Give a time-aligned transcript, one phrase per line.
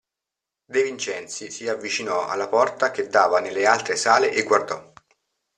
[0.65, 4.91] De Vincenzi si avvicinò alla porta che dava nelle altre sale e guardò.